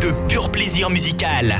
[0.00, 1.52] De pur plaisir musical.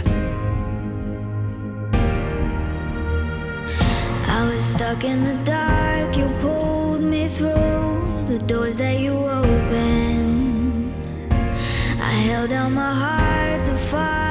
[4.26, 10.94] I was stuck in the dark, you pulled me through the doors that you opened.
[12.00, 14.23] I held out my heart to follow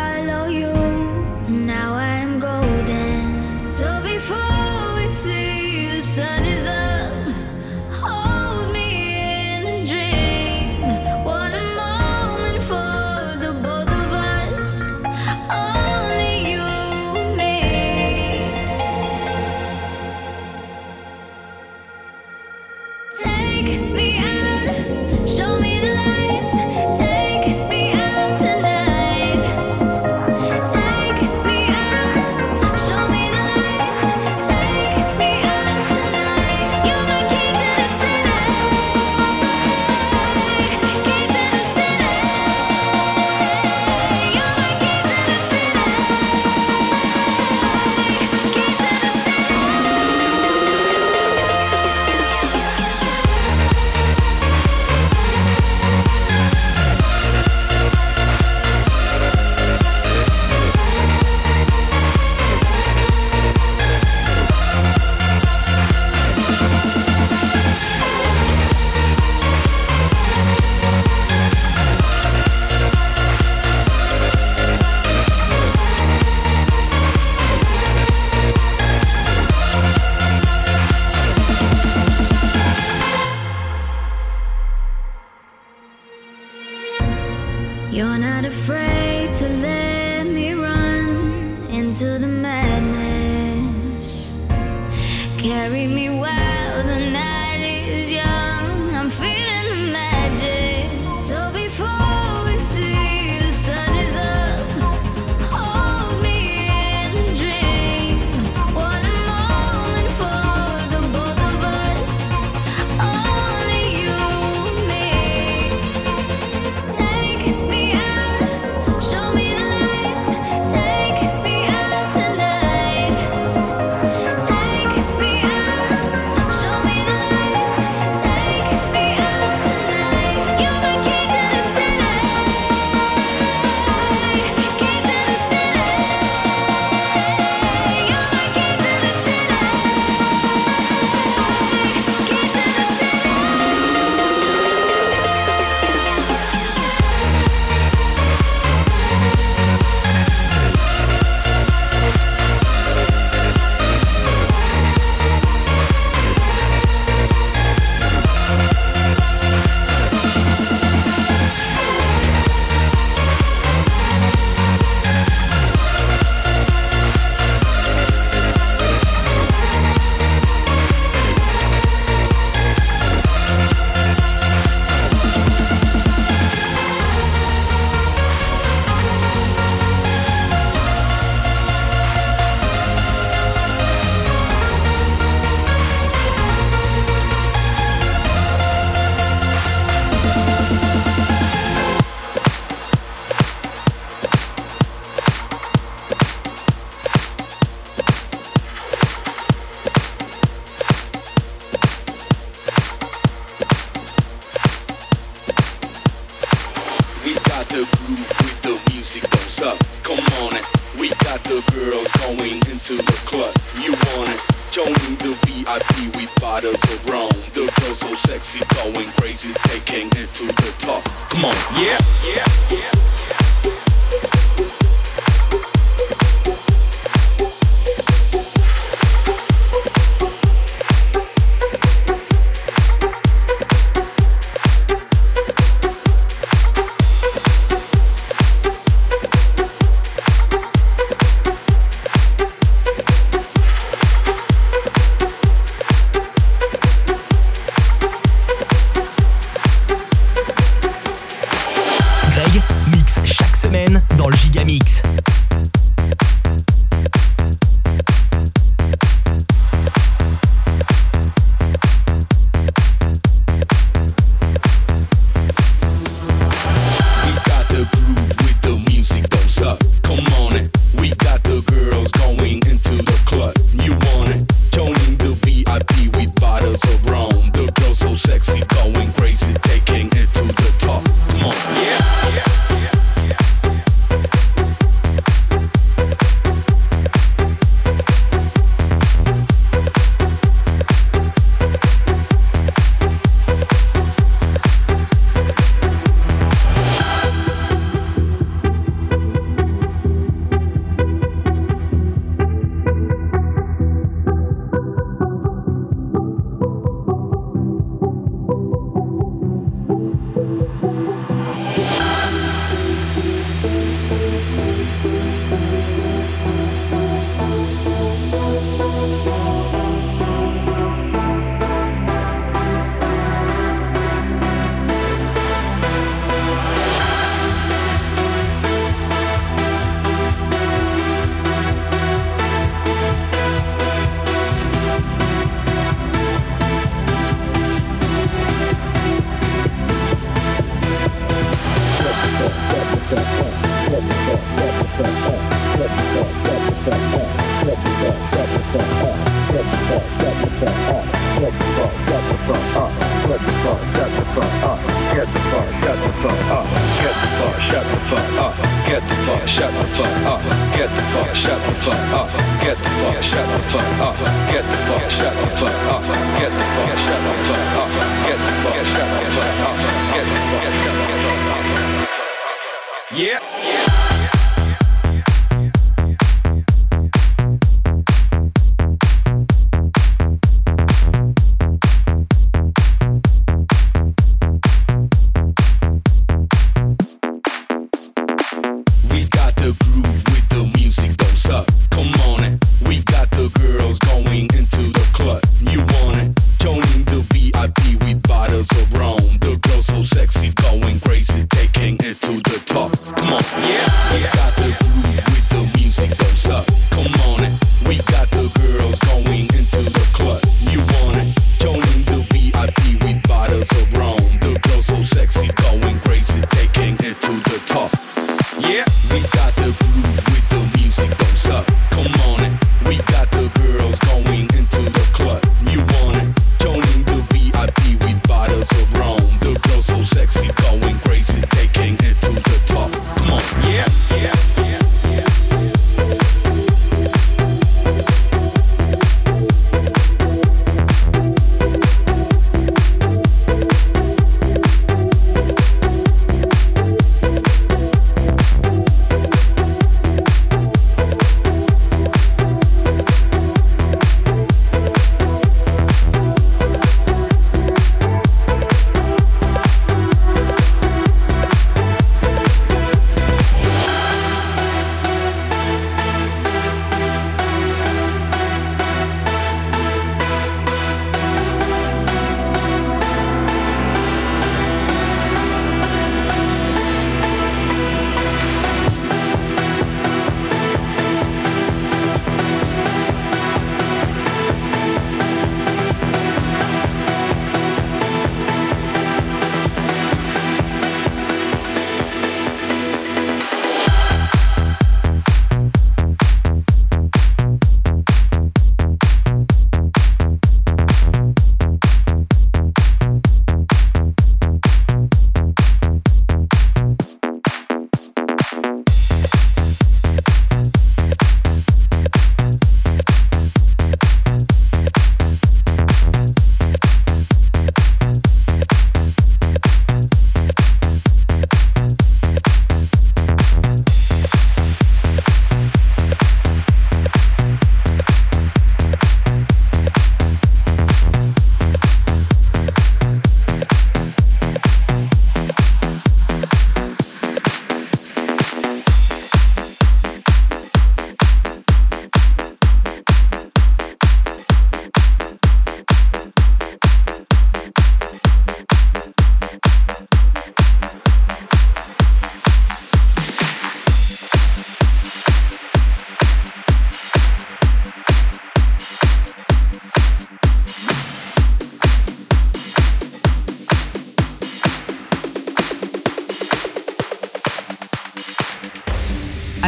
[417.65, 418.02] top.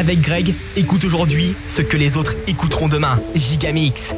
[0.06, 3.20] Avec Greg, écoute aujourd'hui ce que les autres écouteront demain.
[3.34, 4.13] Gigamix.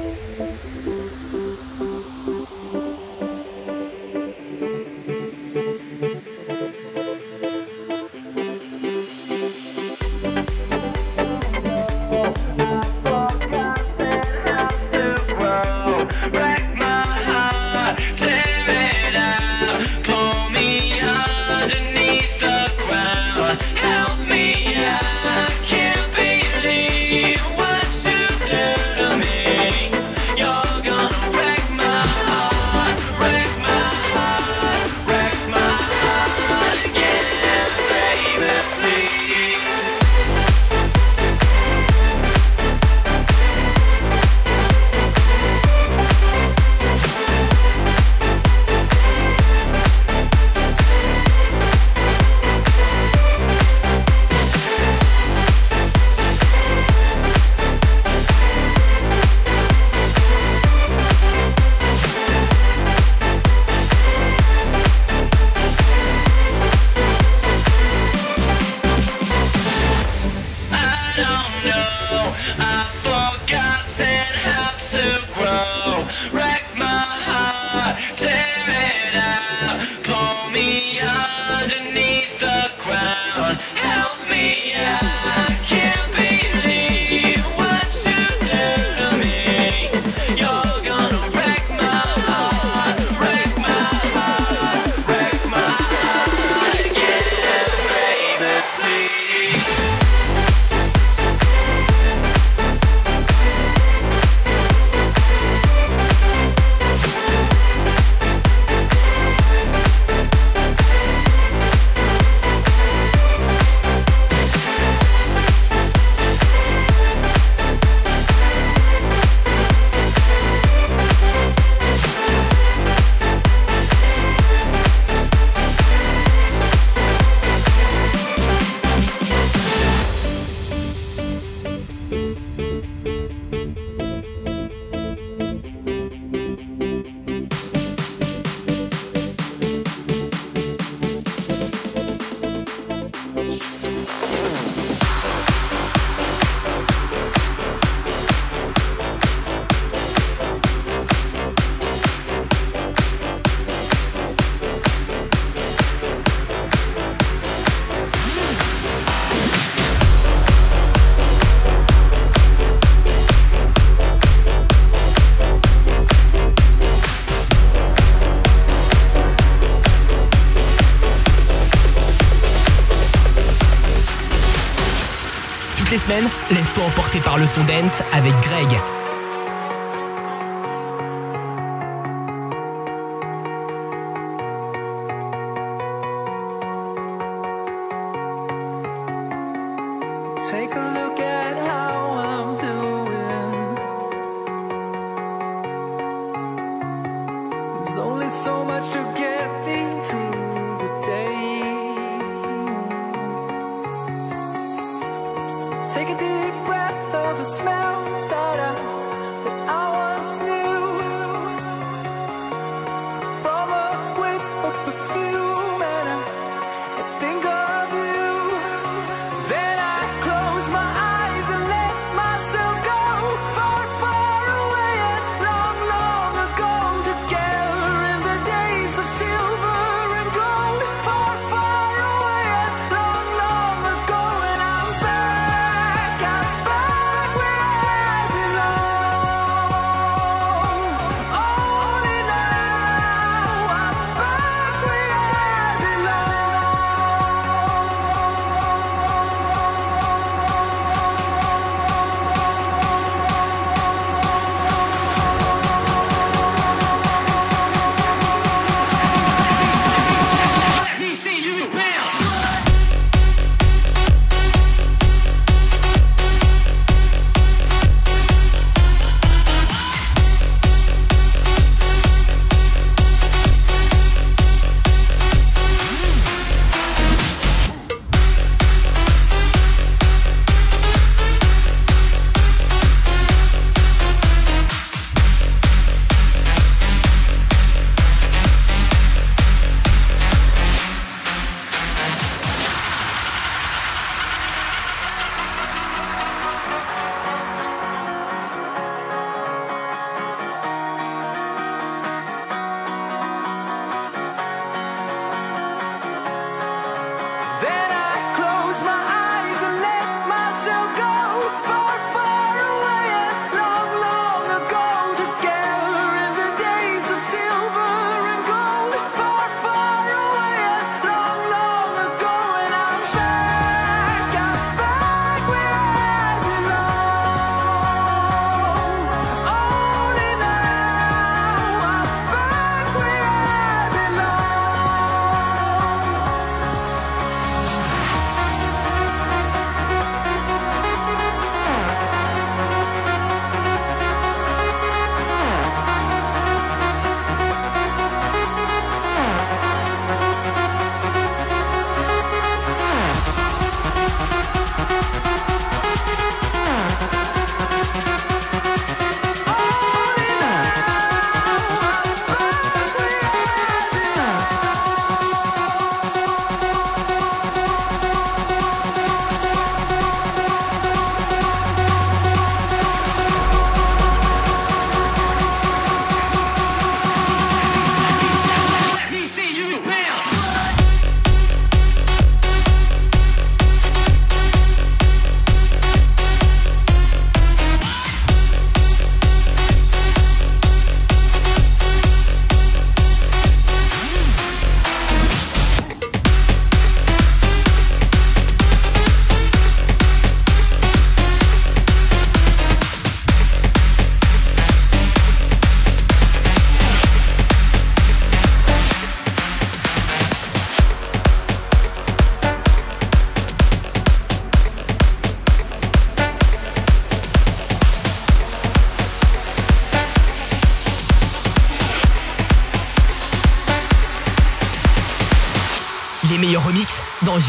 [176.51, 178.96] Laisse-toi emporter par le son dance avec Greg.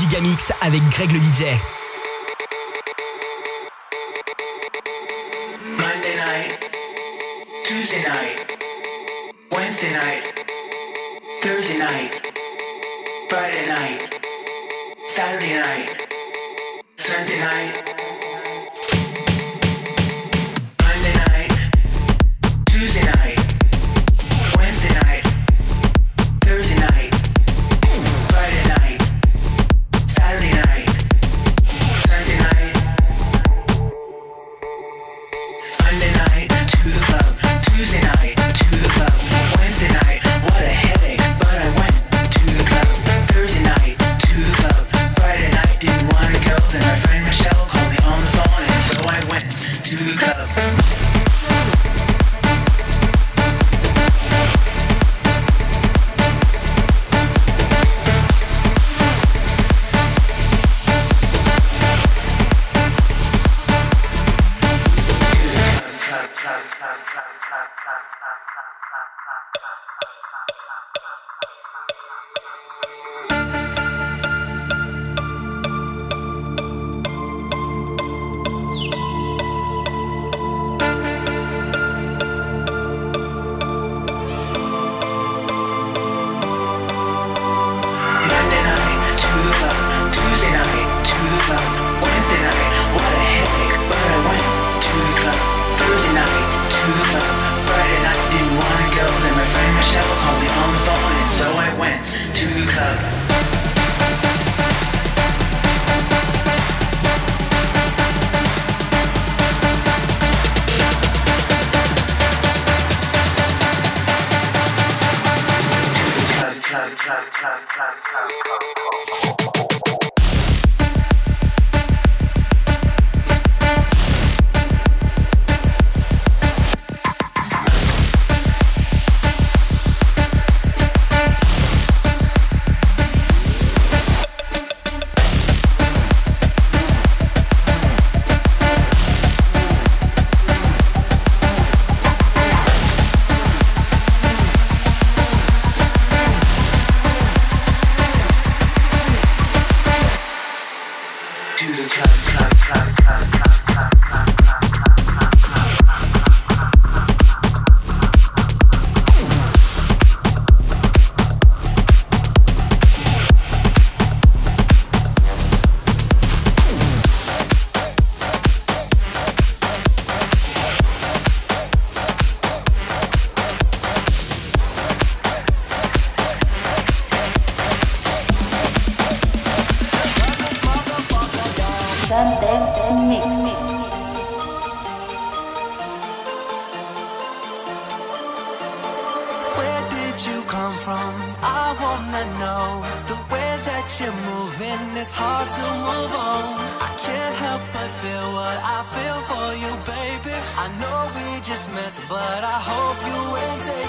[0.09, 1.45] Gigamix avec Greg le DJ.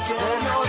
[0.10, 0.69] Say no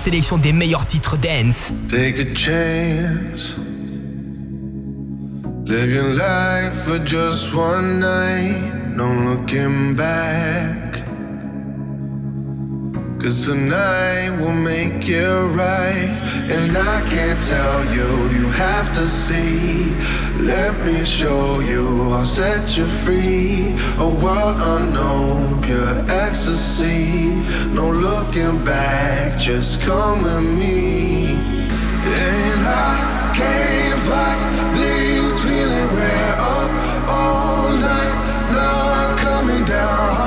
[0.00, 1.72] sélection des meilleurs titres dance.
[1.88, 3.58] Take a chance.
[5.66, 11.04] Live your life for just one night, no looking back.
[13.20, 16.10] Cause tonight will make it right.
[16.50, 20.29] And I can't tell you, you have to see.
[20.42, 23.76] Let me show you, I'll set you free.
[23.98, 27.28] A world unknown, pure ecstasy.
[27.74, 31.34] No looking back, just come with me.
[31.34, 35.88] And I can't fight this feeling.
[35.92, 36.70] We're up
[37.10, 38.14] all night,
[38.50, 40.19] not coming down.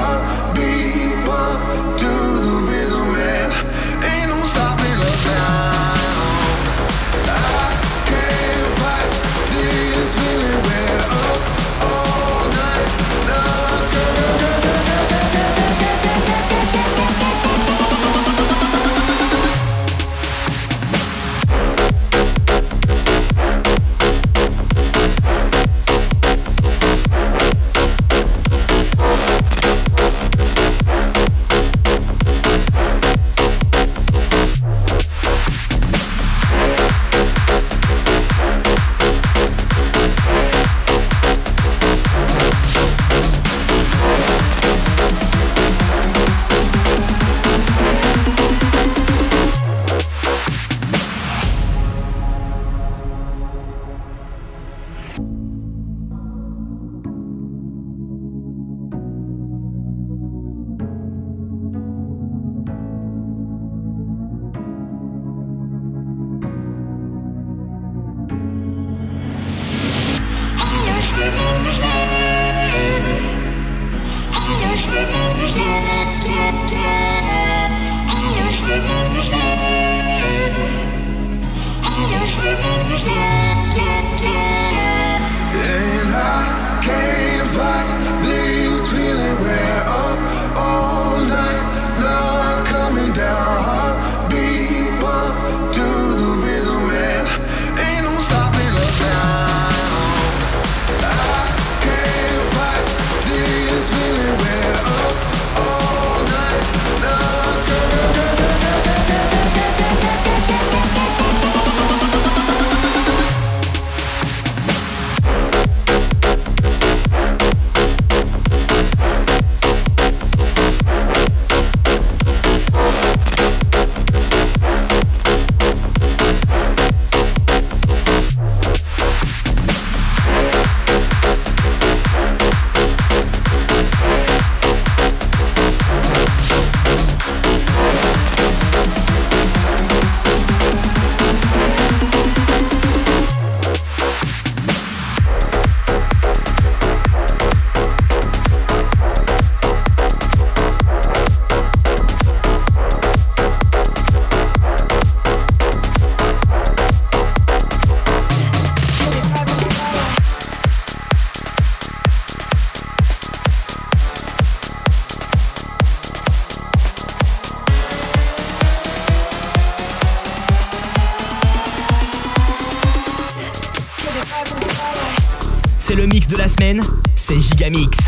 [177.64, 178.03] C'est Gigamix.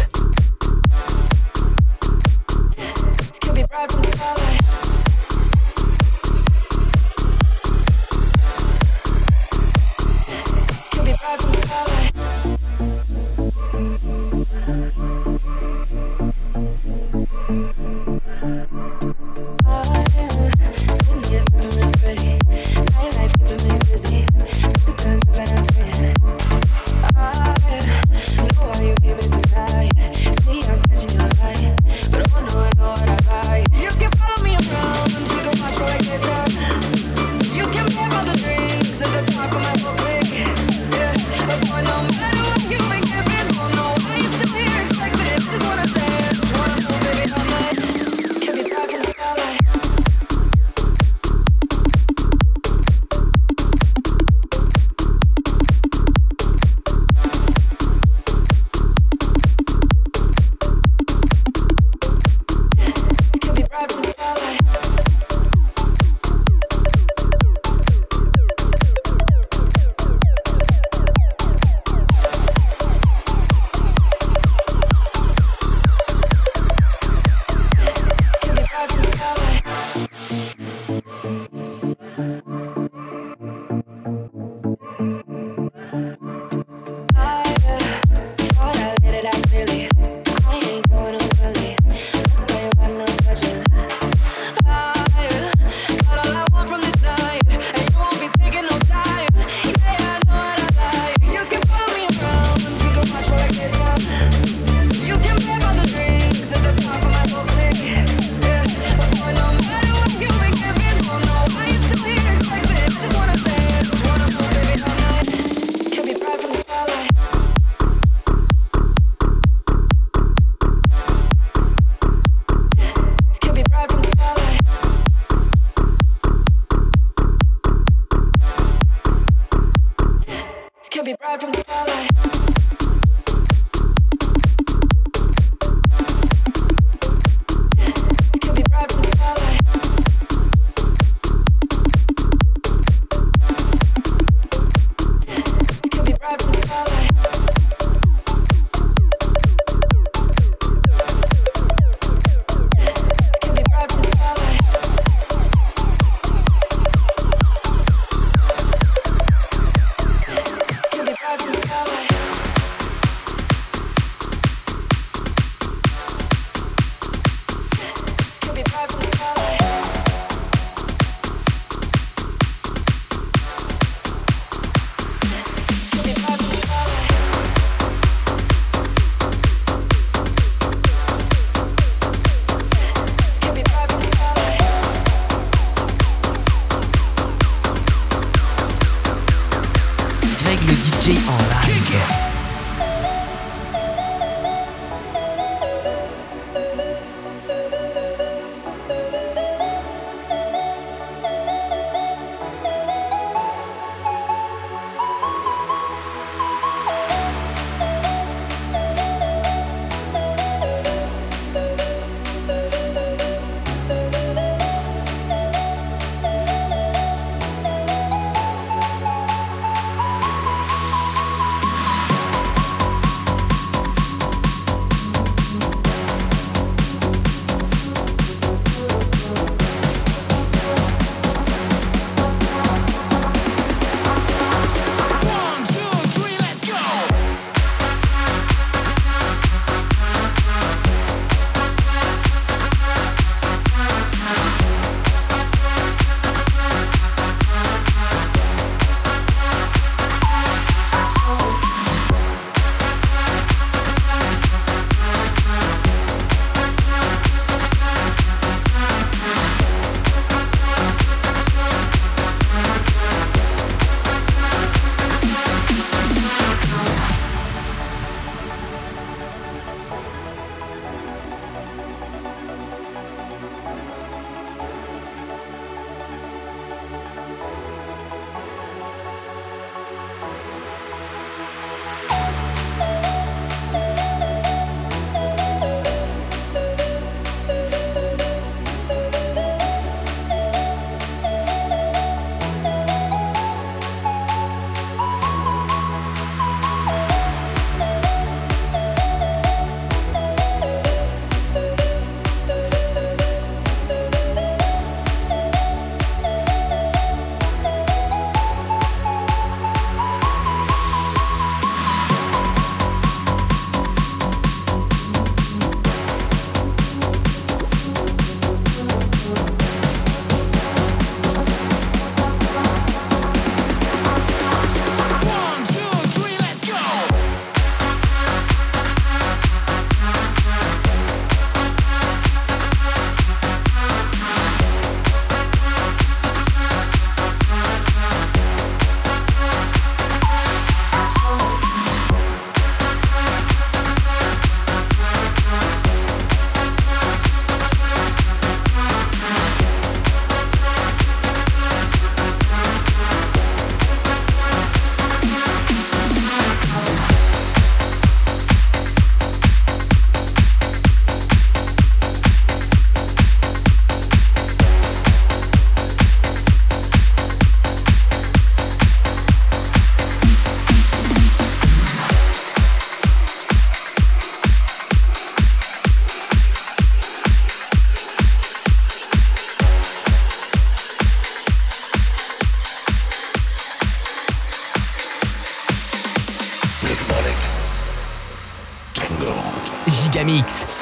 [390.26, 390.75] Mix.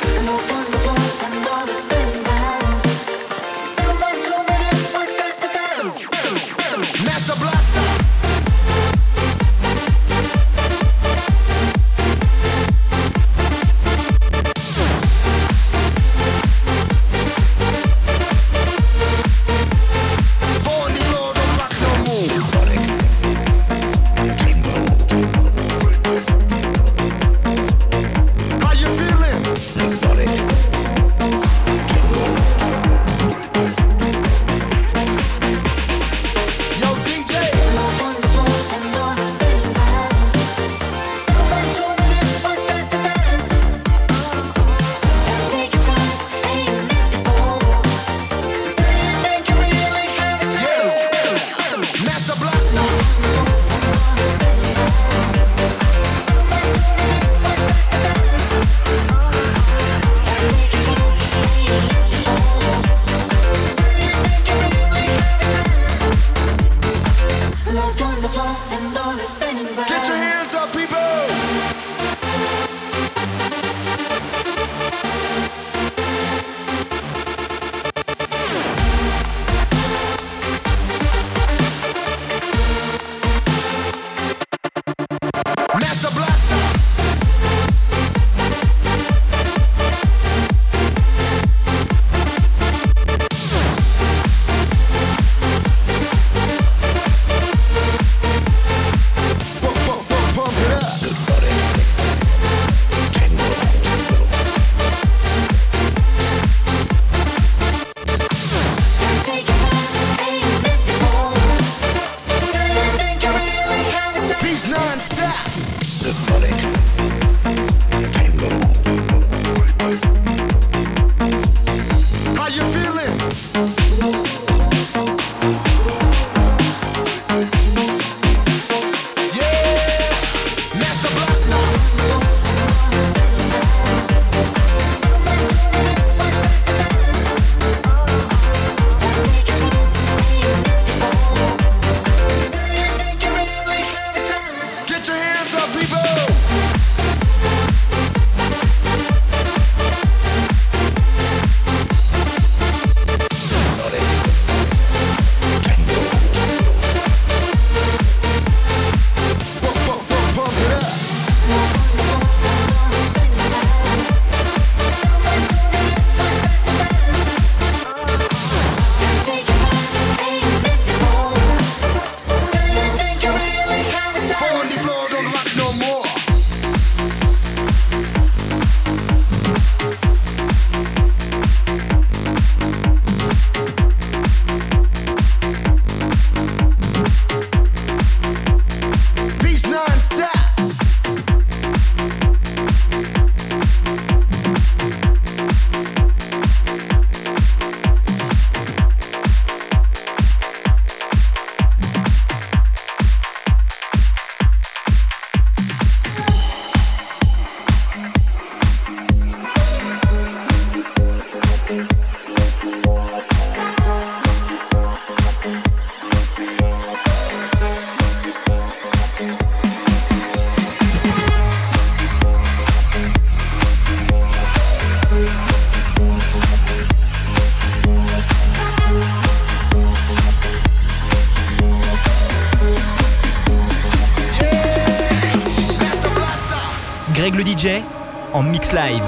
[238.52, 239.04] Mix live.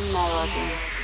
[0.00, 0.97] the melody.